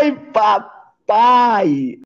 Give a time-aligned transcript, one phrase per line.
[0.00, 1.98] Ai, papai!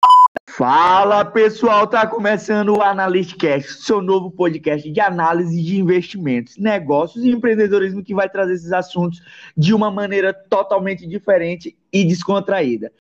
[0.51, 7.31] Fala pessoal, tá começando o Analystcast, seu novo podcast de análise de investimentos, negócios e
[7.31, 9.21] empreendedorismo que vai trazer esses assuntos
[9.57, 12.93] de uma maneira totalmente diferente e descontraída.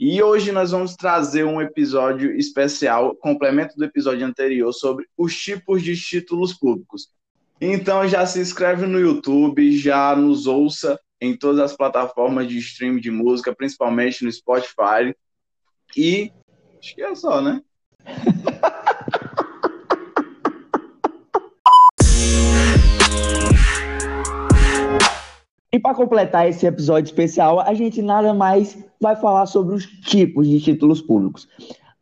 [0.00, 5.80] E hoje nós vamos trazer um episódio especial, complemento do episódio anterior, sobre os tipos
[5.80, 7.08] de títulos públicos.
[7.60, 13.00] Então já se inscreve no YouTube, já nos ouça em todas as plataformas de streaming
[13.00, 15.14] de música, principalmente no Spotify.
[15.96, 16.32] E
[16.78, 17.60] acho que é só, né?
[25.74, 30.46] E para completar esse episódio especial, a gente nada mais vai falar sobre os tipos
[30.46, 31.48] de títulos públicos.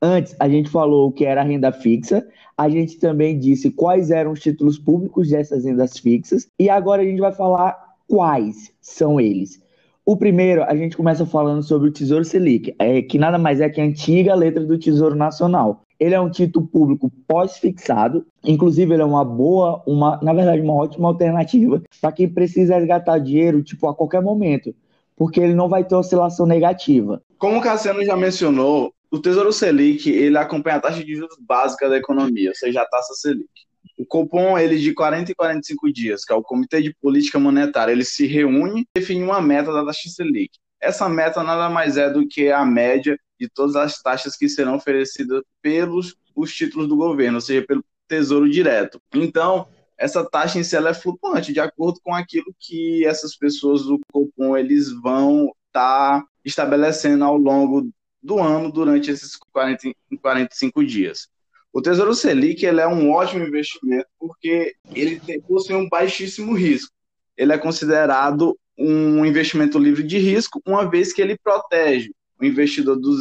[0.03, 2.23] Antes, a gente falou o que era renda fixa,
[2.55, 7.05] a gente também disse quais eram os títulos públicos dessas rendas fixas, e agora a
[7.07, 9.59] gente vai falar quais são eles.
[10.05, 13.71] O primeiro, a gente começa falando sobre o Tesouro Selic, é, que nada mais é
[13.71, 15.83] que a antiga letra do Tesouro Nacional.
[15.99, 20.75] Ele é um título público pós-fixado, inclusive ele é uma boa, uma, na verdade, uma
[20.75, 24.75] ótima alternativa para quem precisa resgatar dinheiro, tipo, a qualquer momento,
[25.17, 27.23] porque ele não vai ter oscilação negativa.
[27.39, 31.89] Como o Cassiano já mencionou, o Tesouro Selic, ele acompanha a taxa de juros básica
[31.89, 33.49] da economia, ou seja, a taxa Selic.
[33.99, 37.93] O Copom, ele de 40 e 45 dias, que é o Comitê de Política Monetária,
[37.93, 40.59] ele se reúne e define uma meta da taxa Selic.
[40.81, 44.77] Essa meta nada mais é do que a média de todas as taxas que serão
[44.77, 49.01] oferecidas pelos os títulos do governo, ou seja, pelo Tesouro Direto.
[49.15, 54.01] Então, essa taxa em si é flutuante, de acordo com aquilo que essas pessoas do
[54.13, 57.89] Copom eles vão estar tá estabelecendo ao longo
[58.23, 61.29] do ano durante esses 40, 45 dias.
[61.73, 66.93] O Tesouro Selic ele é um ótimo investimento porque ele tem, possui um baixíssimo risco.
[67.35, 73.01] Ele é considerado um investimento livre de risco, uma vez que ele protege o investidor
[73.01, 73.21] dos,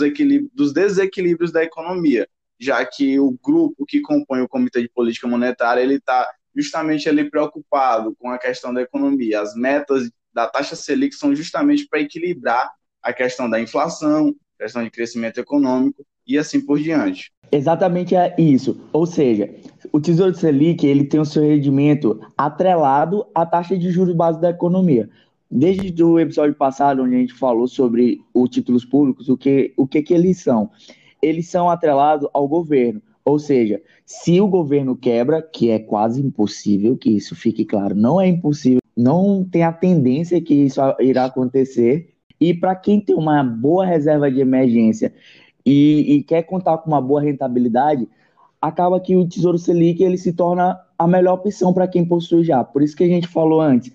[0.54, 2.28] dos desequilíbrios da economia,
[2.60, 7.30] já que o grupo que compõe o Comitê de Política Monetária ele está justamente ali
[7.30, 9.40] preocupado com a questão da economia.
[9.40, 12.70] As metas da taxa Selic são justamente para equilibrar
[13.02, 17.32] a questão da inflação, questão de crescimento econômico e assim por diante.
[17.52, 18.80] Exatamente é isso.
[18.94, 19.54] Ou seja,
[19.92, 24.50] o Tesouro Selic ele tem o seu rendimento atrelado à taxa de juros base da
[24.50, 25.10] economia
[25.52, 29.86] desde o episódio passado, onde a gente falou sobre os títulos públicos, o que, o
[29.86, 30.70] que, que eles são?
[31.22, 33.02] Eles são atrelados ao governo.
[33.26, 38.20] Ou seja, se o governo quebra, que é quase impossível, que isso fique claro, não
[38.20, 42.14] é impossível, não tem a tendência que isso irá acontecer.
[42.40, 45.14] E para quem tem uma boa reserva de emergência
[45.66, 48.08] e, e, quer contar com uma boa rentabilidade,
[48.62, 52.64] acaba que o Tesouro Selic ele se torna a melhor opção para quem possui já.
[52.64, 53.92] Por isso que a gente falou antes,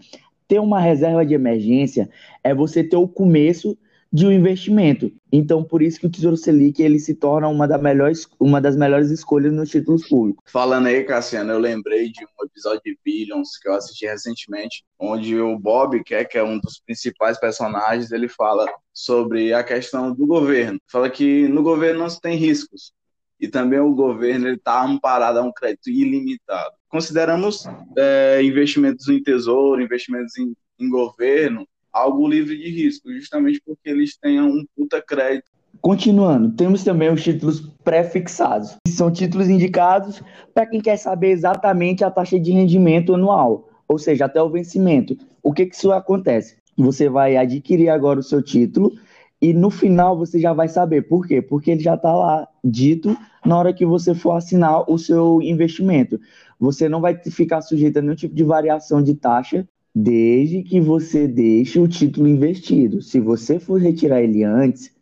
[0.49, 2.09] ter uma reserva de emergência
[2.43, 3.76] é você ter o começo
[4.16, 5.12] de um investimento.
[5.31, 8.75] Então, por isso que o Tesouro Selic ele se torna uma, das melhores, uma das
[8.75, 10.43] melhores escolhas nos títulos públicos.
[10.50, 15.38] Falando aí, Cassiano, eu lembrei de um episódio de Billions que eu assisti recentemente, onde
[15.38, 20.15] o Bob, que é, que é um dos principais personagens, ele fala sobre a questão
[20.15, 20.81] do governo.
[20.91, 22.94] Fala que no governo não se tem riscos.
[23.38, 27.65] E também o governo está amparado a um crédito ilimitado consideramos
[27.99, 34.16] é, investimentos em tesouro, investimentos em, em governo, algo livre de risco, justamente porque eles
[34.16, 38.76] tenham um puta crédito Continuando, temos também os títulos pré-fixados.
[38.88, 40.22] São títulos indicados
[40.54, 45.16] para quem quer saber exatamente a taxa de rendimento anual, ou seja, até o vencimento.
[45.42, 46.56] O que, que isso acontece?
[46.76, 48.92] Você vai adquirir agora o seu título
[49.40, 51.02] e no final você já vai saber.
[51.02, 51.40] Por quê?
[51.40, 56.18] Porque ele já está lá dito na hora que você for assinar o seu investimento.
[56.58, 59.68] Você não vai ficar sujeito a nenhum tipo de variação de taxa,
[59.98, 63.00] desde que você deixe o título investido.
[63.00, 64.94] Se você for retirar ele antes,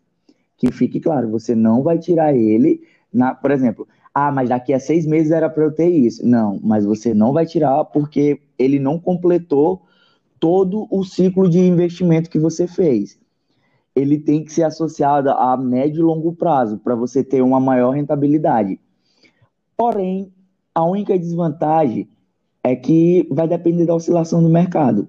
[0.56, 2.80] que fique claro, você não vai tirar ele,
[3.12, 6.24] na, por exemplo, ah, mas daqui a seis meses era para eu ter isso.
[6.24, 9.82] Não, mas você não vai tirar porque ele não completou
[10.38, 13.18] todo o ciclo de investimento que você fez.
[13.96, 17.90] Ele tem que ser associado a médio e longo prazo para você ter uma maior
[17.90, 18.78] rentabilidade.
[19.76, 20.32] Porém,
[20.72, 22.08] a única desvantagem
[22.64, 25.06] é que vai depender da oscilação do mercado.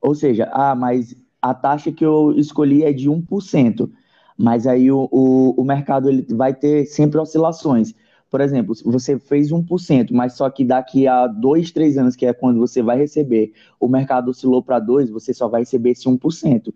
[0.00, 3.90] Ou seja, ah, mas a taxa que eu escolhi é de 1%,
[4.38, 7.92] mas aí o, o, o mercado ele vai ter sempre oscilações.
[8.30, 12.32] Por exemplo, você fez 1%, mas só que daqui a dois, três anos, que é
[12.32, 16.72] quando você vai receber, o mercado oscilou para 2%, você só vai receber esse 1%.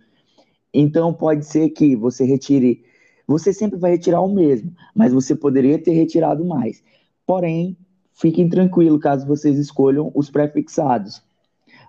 [0.74, 2.84] Então, pode ser que você retire,
[3.26, 6.82] você sempre vai retirar o mesmo, mas você poderia ter retirado mais.
[7.26, 7.76] Porém,
[8.16, 11.22] fiquem tranquilos caso vocês escolham os prefixados.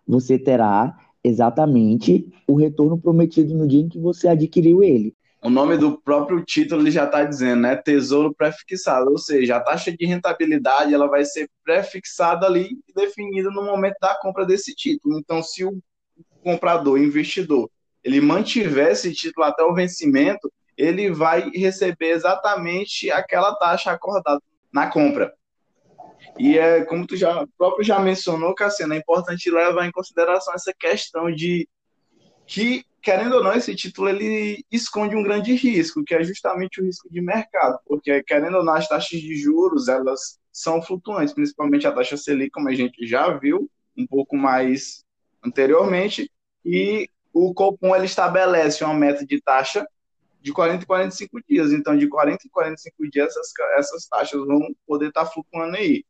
[0.07, 5.13] Você terá exatamente o retorno prometido no dia em que você adquiriu ele.
[5.41, 7.75] O nome do próprio título ele já está dizendo, né?
[7.75, 13.50] Tesouro pré-fixado, ou seja, a taxa de rentabilidade ela vai ser pré-fixada ali e definida
[13.51, 15.19] no momento da compra desse título.
[15.19, 15.80] Então, se o
[16.44, 17.69] comprador, investidor,
[18.03, 24.41] ele mantiver esse título até o vencimento, ele vai receber exatamente aquela taxa acordada
[24.73, 25.33] na compra.
[26.38, 30.74] E é como tu já próprio já mencionou, Cassiano, é importante levar em consideração essa
[30.74, 31.68] questão de
[32.45, 36.85] que, querendo ou não, esse título ele esconde um grande risco, que é justamente o
[36.85, 41.85] risco de mercado, porque, querendo ou não, as taxas de juros, elas são flutuantes, principalmente
[41.85, 45.03] a taxa Selic, como a gente já viu um pouco mais
[45.44, 46.31] anteriormente,
[46.65, 49.85] e o Copom ele estabelece uma meta de taxa
[50.41, 51.71] de 40 e 45 dias.
[51.71, 56.03] Então, de 40 e 45 dias, essas, essas taxas vão poder estar flutuando aí.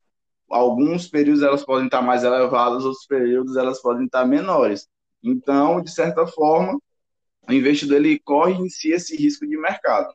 [0.50, 4.88] Alguns períodos elas podem estar mais elevadas, outros períodos elas podem estar menores.
[5.24, 6.80] Então, de certa forma,
[7.48, 10.14] o investidor ele corre em si esse risco de mercado.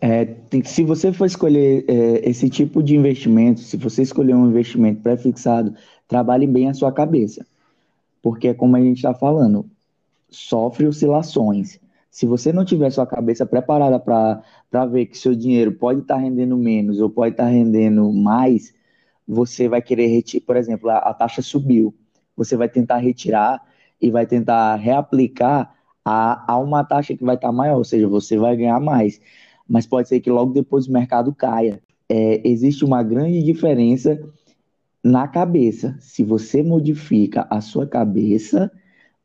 [0.00, 4.48] É, tem, se você for escolher é, esse tipo de investimento, se você escolher um
[4.48, 5.74] investimento pré-fixado,
[6.06, 7.44] trabalhe bem a sua cabeça.
[8.22, 9.68] Porque, como a gente está falando,
[10.30, 11.80] sofre oscilações.
[12.10, 16.20] Se você não tiver sua cabeça preparada para ver que seu dinheiro pode estar tá
[16.20, 18.72] rendendo menos ou pode estar tá rendendo mais,
[19.28, 21.94] você vai querer retirar, por exemplo, a, a taxa subiu,
[22.34, 23.62] você vai tentar retirar
[24.00, 28.08] e vai tentar reaplicar a, a uma taxa que vai estar tá maior, ou seja,
[28.08, 29.20] você vai ganhar mais.
[29.68, 31.82] Mas pode ser que logo depois o mercado caia.
[32.08, 34.18] É, existe uma grande diferença
[35.04, 35.96] na cabeça.
[36.00, 38.72] Se você modifica a sua cabeça,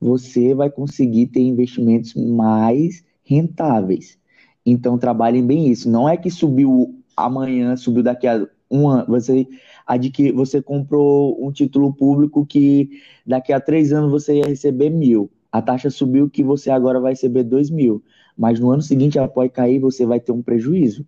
[0.01, 4.17] você vai conseguir ter investimentos mais rentáveis.
[4.65, 5.89] Então trabalhem bem isso.
[5.89, 9.05] Não é que subiu amanhã, subiu daqui a um ano.
[9.07, 9.47] Você
[9.85, 15.31] adquir, você comprou um título público que daqui a três anos você ia receber mil.
[15.51, 18.03] A taxa subiu que você agora vai receber dois mil.
[18.35, 21.05] Mas no ano seguinte ela pode cair você vai ter um prejuízo.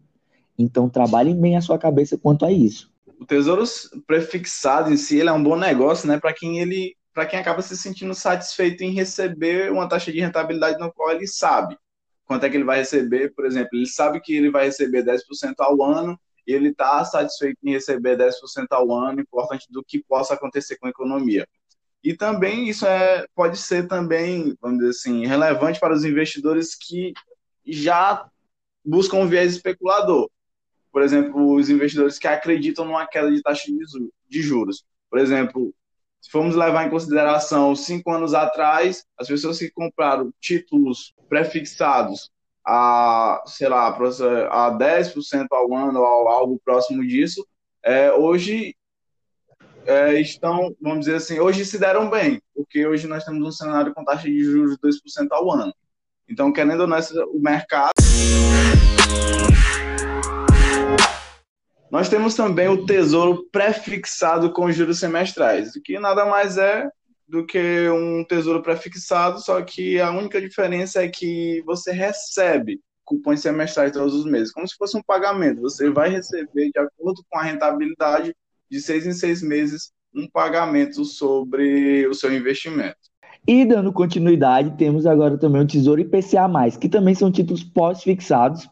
[0.57, 2.93] Então trabalhem bem a sua cabeça quanto a isso.
[3.19, 3.63] O tesouro
[4.05, 6.19] prefixado em si ele é um bom negócio, né?
[6.19, 10.77] Para quem ele para quem acaba se sentindo satisfeito em receber uma taxa de rentabilidade
[10.77, 11.77] no qual ele sabe
[12.25, 15.53] quanto é que ele vai receber, por exemplo, ele sabe que ele vai receber 10%
[15.59, 20.77] ao ano ele está satisfeito em receber 10% ao ano, importante do que possa acontecer
[20.77, 21.47] com a economia.
[22.03, 27.13] E também isso é, pode ser também, vamos dizer assim, relevante para os investidores que
[27.65, 28.29] já
[28.83, 30.29] buscam um viés especulador.
[30.91, 33.63] Por exemplo, os investidores que acreditam numa queda de taxa
[34.29, 34.85] de juros.
[35.09, 35.73] Por exemplo,
[36.21, 42.31] se formos levar em consideração cinco anos atrás, as pessoas que compraram títulos prefixados
[42.65, 47.45] a, sei lá, a 10% ao ano ou algo próximo disso,
[47.83, 48.75] é, hoje
[49.85, 53.93] é, estão, vamos dizer assim, hoje se deram bem, porque hoje nós temos um cenário
[53.93, 55.73] com taxa de juros de 2% ao ano.
[56.27, 56.97] Então, querendo ou não,
[57.31, 57.93] o mercado
[61.91, 66.89] Nós temos também o tesouro prefixado com juros semestrais, que nada mais é
[67.27, 73.41] do que um tesouro prefixado, só que a única diferença é que você recebe cupons
[73.41, 75.61] semestrais todos os meses, como se fosse um pagamento.
[75.61, 78.35] Você vai receber, de acordo com a rentabilidade,
[78.69, 82.97] de seis em seis meses, um pagamento sobre o seu investimento.
[83.47, 88.67] E dando continuidade, temos agora também o Tesouro IPCA+, que também são títulos pós-fixados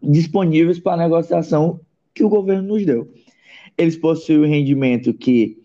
[0.00, 1.80] disponíveis para negociação
[2.14, 3.12] que o governo nos deu.
[3.76, 5.58] Eles possuem um rendimento que,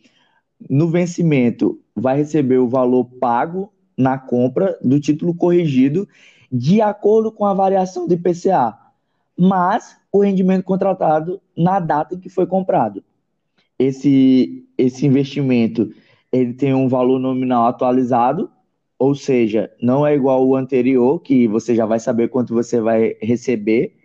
[0.68, 6.08] no vencimento, vai receber o valor pago na compra do título corrigido
[6.52, 8.78] de acordo com a variação do IPCA,
[9.38, 13.04] mas o rendimento contratado na data em que foi comprado.
[13.78, 15.92] Esse, esse investimento
[16.32, 18.50] ele tem um valor nominal atualizado,
[19.00, 23.16] ou seja, não é igual ao anterior, que você já vai saber quanto você vai
[23.22, 23.96] receber,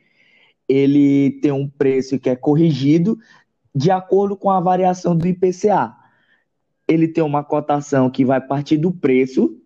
[0.69, 3.19] ele tem um preço que é corrigido
[3.75, 5.97] de acordo com a variação do IPCA.
[6.91, 9.57] Ele tem uma cotação que vai partir do preço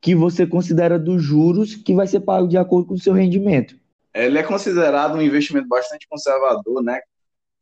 [0.00, 3.76] que você considera dos juros que vai ser pago de acordo com o seu rendimento.
[4.14, 7.00] Ele é considerado um investimento bastante conservador, né?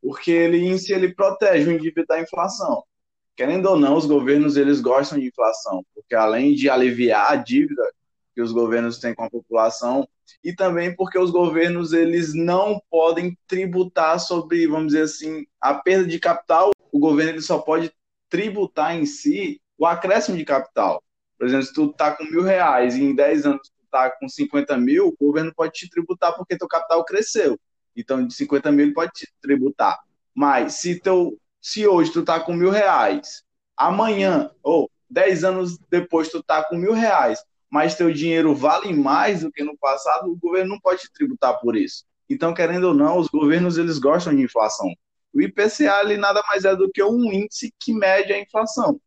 [0.01, 2.83] Porque ele em si ele protege o indivíduo da inflação.
[3.35, 7.83] Querendo ou não, os governos eles gostam de inflação, porque além de aliviar a dívida
[8.35, 10.07] que os governos têm com a população,
[10.43, 16.07] e também porque os governos eles não podem tributar sobre, vamos dizer assim, a perda
[16.07, 16.71] de capital.
[16.91, 17.91] O governo ele só pode
[18.31, 21.03] tributar em si o acréscimo de capital.
[21.37, 24.27] Por exemplo, se tu está com mil reais e em 10 anos tu está com
[24.27, 27.59] 50 mil, o governo pode te tributar porque teu capital cresceu.
[27.95, 29.99] Então, de 50 mil ele pode te tributar.
[30.33, 33.43] Mas se, teu, se hoje tu está com mil reais,
[33.75, 39.41] amanhã, ou 10 anos depois tu tá com mil reais, mas teu dinheiro vale mais
[39.41, 42.05] do que no passado, o governo não pode tributar por isso.
[42.29, 44.93] Então, querendo ou não, os governos eles gostam de inflação.
[45.33, 48.99] O IPCA ele nada mais é do que um índice que mede a inflação.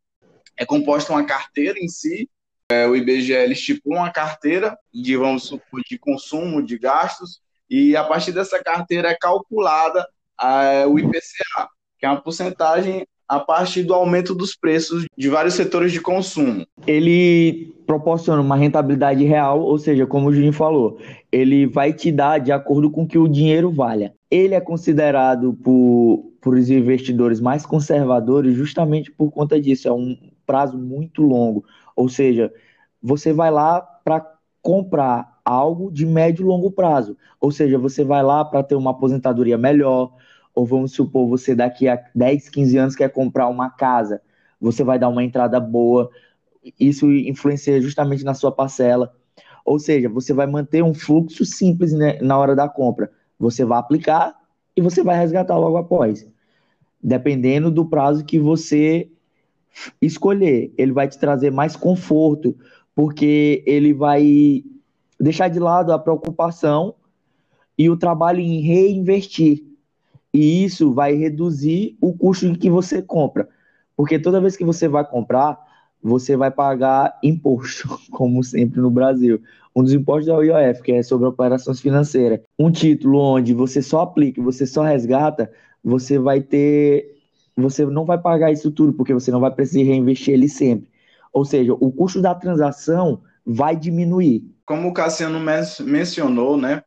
[0.57, 2.29] É composto uma carteira em si.
[2.71, 7.39] É, o IBGE estipula uma carteira de vamos supor de consumo, de gastos,
[7.69, 10.07] e a partir dessa carteira é calculada
[10.41, 15.55] é, o IPCA, que é uma porcentagem a partir do aumento dos preços de vários
[15.55, 16.65] setores de consumo.
[16.87, 20.99] Ele proporciona uma rentabilidade real, ou seja, como o Juninho falou,
[21.31, 24.13] ele vai te dar de acordo com que o dinheiro valha.
[24.29, 30.17] Ele é considerado por, por os investidores mais conservadores justamente por conta disso, é um
[30.45, 31.63] prazo muito longo,
[31.95, 32.51] ou seja,
[33.01, 38.23] você vai lá para comprar algo de médio e longo prazo, ou seja, você vai
[38.23, 40.13] lá para ter uma aposentadoria melhor,
[40.53, 44.21] ou vamos supor, você daqui a 10, 15 anos quer comprar uma casa,
[44.59, 46.09] você vai dar uma entrada boa,
[46.79, 49.13] isso influencia justamente na sua parcela.
[49.63, 53.11] Ou seja, você vai manter um fluxo simples né, na hora da compra.
[53.39, 54.35] Você vai aplicar
[54.75, 56.27] e você vai resgatar logo após.
[57.01, 59.09] Dependendo do prazo que você
[60.01, 62.57] escolher, ele vai te trazer mais conforto,
[62.93, 64.63] porque ele vai
[65.19, 66.95] deixar de lado a preocupação
[67.77, 69.63] e o trabalho em reinvestir.
[70.33, 73.47] E isso vai reduzir o custo em que você compra.
[73.95, 75.57] Porque toda vez que você vai comprar,
[76.07, 79.41] você vai pagar imposto, como sempre no Brasil.
[79.75, 82.39] Um dos impostos o IOF, que é sobre operações financeiras.
[82.57, 85.51] Um título onde você só aplica, você só resgata,
[85.83, 87.15] você vai ter.
[87.57, 90.89] Você não vai pagar isso tudo, porque você não vai precisar reinvestir ele sempre.
[91.33, 94.43] Ou seja, o custo da transação vai diminuir.
[94.65, 95.39] Como o Cassiano
[95.85, 96.83] mencionou, né?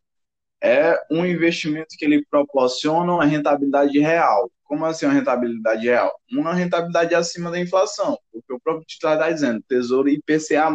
[0.63, 4.51] é um investimento que ele proporciona uma rentabilidade real.
[4.69, 6.13] Como assim uma rentabilidade real?
[6.31, 10.71] Uma rentabilidade acima da inflação, porque o próprio título está dizendo Tesouro IPCA+,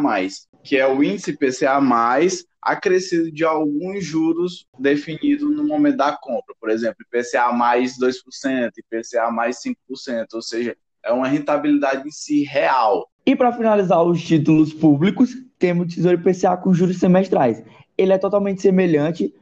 [0.64, 1.80] que é o índice IPCA+,
[2.60, 6.56] acrescido de alguns juros definidos no momento da compra.
[6.60, 12.42] Por exemplo, IPCA mais 2%, IPCA mais 5%, ou seja, é uma rentabilidade em si
[12.42, 13.08] real.
[13.24, 17.62] E para finalizar os títulos públicos, temos o Tesouro IPCA com juros semestrais.
[17.96, 19.32] Ele é totalmente semelhante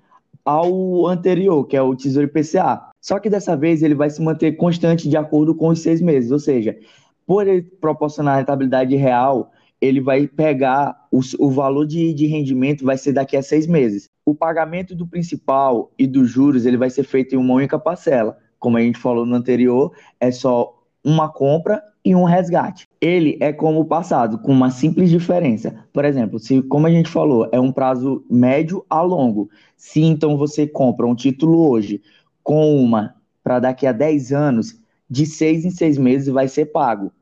[0.45, 2.92] ao anterior, que é o Tesouro IPCA.
[3.03, 6.31] Só que dessa vez ele vai se manter constante de acordo com os seis meses,
[6.31, 6.79] ou seja,
[7.27, 12.97] por ele proporcionar rentabilidade real, ele vai pegar o, o valor de, de rendimento vai
[12.97, 14.09] ser daqui a seis meses.
[14.25, 18.39] O pagamento do principal e dos juros ele vai ser feito em uma única parcela.
[18.61, 20.73] Como a gente falou no anterior, é só
[21.05, 22.87] uma compra e um resgate.
[23.01, 25.85] Ele é como o passado, com uma simples diferença.
[25.93, 29.51] Por exemplo, se, como a gente falou, é um prazo médio a longo.
[29.77, 32.01] Se então você compra um título hoje
[32.43, 37.13] com uma para daqui a 10 anos, de seis em seis meses vai ser pago.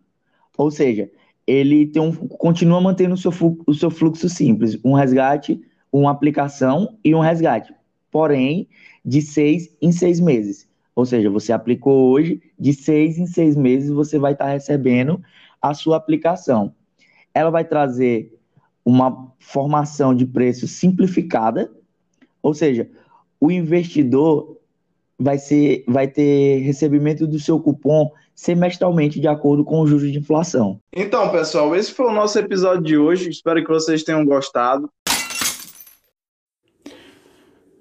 [0.57, 1.11] Ou seja,
[1.47, 3.33] ele tem um, continua mantendo o seu,
[3.67, 5.61] o seu fluxo simples, um resgate,
[5.93, 7.75] uma aplicação e um resgate.
[8.11, 8.69] Porém,
[9.05, 10.69] de seis em seis meses.
[10.95, 15.21] Ou seja, você aplicou hoje, de seis em seis meses você vai estar recebendo
[15.61, 16.75] a sua aplicação.
[17.33, 18.39] Ela vai trazer
[18.85, 21.71] uma formação de preço simplificada,
[22.43, 22.89] ou seja,
[23.41, 24.60] o investidor
[25.21, 30.19] vai, ser, vai ter recebimento do seu cupom semestralmente de acordo com os juros de
[30.19, 30.81] inflação.
[30.91, 33.29] Então, pessoal, esse foi o nosso episódio de hoje.
[33.29, 34.89] Espero que vocês tenham gostado.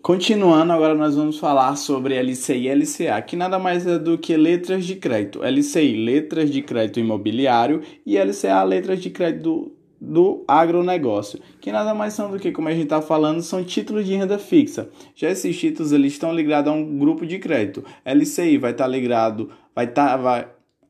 [0.02, 4.36] Continuando, agora nós vamos falar sobre LCI e LCA, que nada mais é do que
[4.36, 5.42] letras de crédito.
[5.44, 12.14] LCI, letras de crédito imobiliário, e LCA, letras de crédito do, agronegócio, que nada mais
[12.14, 14.90] são do que, como a gente está falando, são títulos de renda fixa.
[15.16, 17.84] Já esses títulos eles estão ligados a um grupo de crédito.
[18.06, 20.48] LCI vai estar tá ligado, vai estar, tá, vai,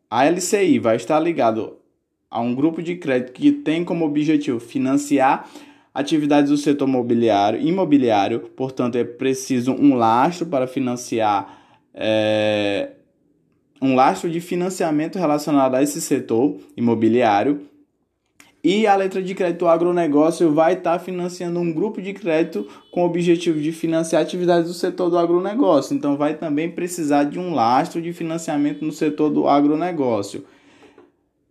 [0.09, 1.77] a LCI vai estar ligado
[2.29, 5.49] a um grupo de crédito que tem como objetivo financiar
[5.93, 11.57] atividades do setor imobiliário, imobiliário portanto, é preciso um lastro para financiar
[11.93, 12.91] é,
[13.81, 17.61] um lastro de financiamento relacionado a esse setor imobiliário.
[18.61, 23.05] E a letra de crédito agronegócio vai estar financiando um grupo de crédito com o
[23.05, 25.95] objetivo de financiar atividades do setor do agronegócio.
[25.95, 30.43] Então, vai também precisar de um lastro de financiamento no setor do agronegócio.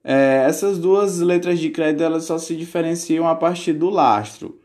[0.05, 4.59] É, essas duas letras de crédito elas só se diferenciam a partir do lastro.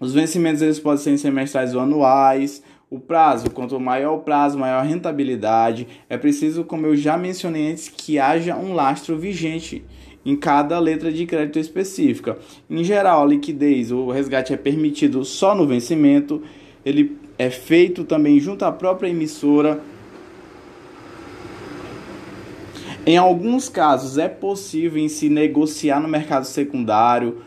[0.00, 2.62] Os vencimentos eles podem ser semestrais ou anuais.
[2.90, 5.86] O prazo, quanto maior o prazo, maior a rentabilidade.
[6.08, 9.84] É preciso, como eu já mencionei antes, que haja um lastro vigente
[10.24, 12.38] em cada letra de crédito específica.
[12.68, 16.42] Em geral, a liquidez, o resgate é permitido só no vencimento.
[16.84, 19.80] Ele é feito também junto à própria emissora
[23.08, 27.38] Em alguns casos é possível em se negociar no mercado secundário,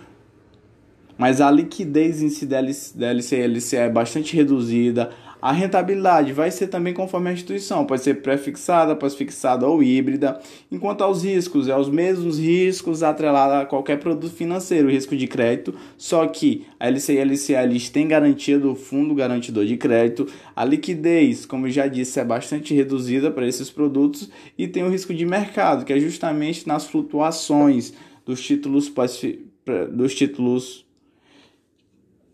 [1.16, 5.12] mas a liquidez em si DLC e LC é bastante reduzida.
[5.42, 10.40] A rentabilidade vai ser também conforme a instituição, pode ser pré-fixada, pós-fixada ou híbrida.
[10.72, 15.74] Enquanto aos riscos, é os mesmos riscos atrelados a qualquer produto financeiro, risco de crédito,
[15.98, 17.14] só que a LC
[17.50, 20.28] e a têm garantia do fundo garantidor de crédito.
[20.56, 24.90] A liquidez, como eu já disse, é bastante reduzida para esses produtos e tem o
[24.90, 27.94] risco de mercado, que é justamente nas flutuações
[28.24, 28.92] dos títulos
[29.92, 30.86] dos títulos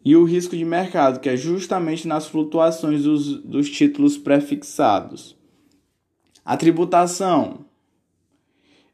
[0.04, 5.36] e o risco de mercado, que é justamente nas flutuações dos, dos títulos prefixados.
[6.46, 7.66] A tributação.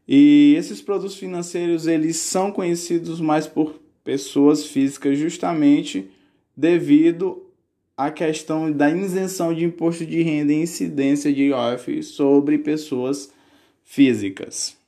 [0.07, 6.09] E esses produtos financeiros eles são conhecidos mais por pessoas físicas justamente
[6.55, 7.43] devido
[7.95, 13.31] à questão da isenção de imposto de renda e incidência de IOF sobre pessoas
[13.83, 14.82] físicas.